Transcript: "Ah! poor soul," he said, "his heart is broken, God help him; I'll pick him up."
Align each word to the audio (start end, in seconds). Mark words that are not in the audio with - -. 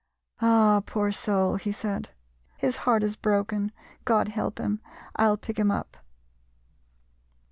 "Ah! 0.41 0.81
poor 0.83 1.11
soul," 1.11 1.57
he 1.57 1.71
said, 1.71 2.09
"his 2.57 2.75
heart 2.89 3.03
is 3.03 3.15
broken, 3.15 3.71
God 4.03 4.29
help 4.29 4.57
him; 4.57 4.79
I'll 5.15 5.37
pick 5.37 5.59
him 5.59 5.69
up." 5.69 5.95